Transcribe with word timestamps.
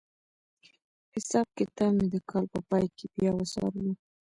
حساب 1.15 1.47
کتاب 1.57 1.91
مې 1.97 2.07
د 2.13 2.15
کال 2.29 2.45
په 2.53 2.59
پای 2.69 2.85
کې 2.97 3.05
بیا 3.15 3.31
وڅارلو. 3.35 3.93